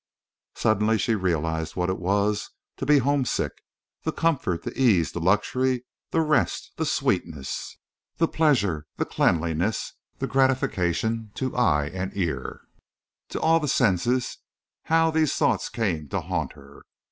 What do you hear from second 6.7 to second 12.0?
the sweetness, the pleasure, the cleanliness, the gratification to eye